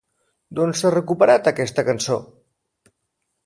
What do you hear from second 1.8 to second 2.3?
cançó?